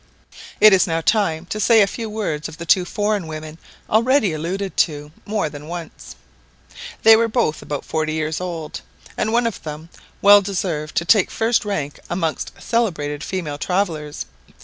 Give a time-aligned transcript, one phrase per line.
[0.59, 4.33] It is now time to say a few words of the two foreign women already
[4.33, 6.15] alluded to more than once.
[7.03, 8.81] They were both about forty years old,
[9.15, 14.25] and one of them well deserved to take first rank amongst celebrated female travellers.